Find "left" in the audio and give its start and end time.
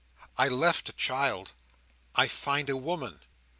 0.47-0.89